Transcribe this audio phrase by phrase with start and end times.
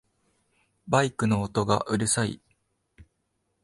[0.87, 2.41] バイクの音がうるさい